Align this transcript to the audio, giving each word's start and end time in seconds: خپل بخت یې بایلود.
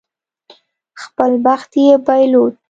خپل 1.03 1.31
بخت 1.45 1.71
یې 1.83 1.95
بایلود. 2.05 2.53